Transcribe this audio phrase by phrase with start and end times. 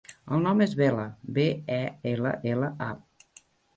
[0.35, 1.03] El nom és Bella:
[1.35, 1.45] be,
[1.75, 1.79] e,
[2.15, 3.43] ela, ela, a.